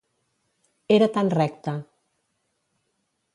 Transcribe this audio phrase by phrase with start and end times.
[0.95, 1.75] Era tan recte.